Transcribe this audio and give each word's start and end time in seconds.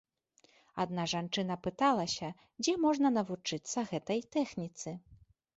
Адна 0.83 1.03
жанчына 1.13 1.57
пыталася, 1.67 2.27
дзе 2.63 2.73
можна 2.87 3.07
навучыцца 3.21 3.87
гэтай 3.93 4.19
тэхніцы. 4.39 4.99